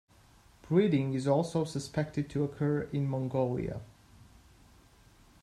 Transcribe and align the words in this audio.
Breeding 0.63 1.13
is 1.13 1.27
also 1.27 1.63
suspected 1.63 2.27
to 2.31 2.43
occur 2.43 2.89
in 2.91 3.07
Mongolia. 3.07 3.81